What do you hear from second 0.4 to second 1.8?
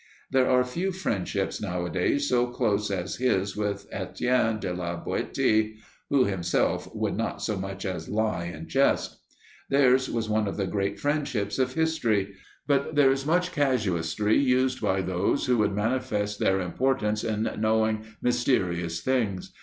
are few friendships